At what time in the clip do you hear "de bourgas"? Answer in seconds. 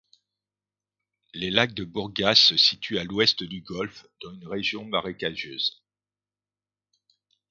1.75-2.33